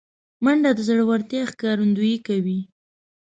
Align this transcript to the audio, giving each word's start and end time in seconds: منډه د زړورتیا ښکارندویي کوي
منډه 0.43 0.71
د 0.77 0.79
زړورتیا 0.87 1.43
ښکارندویي 1.51 2.17
کوي 2.27 2.59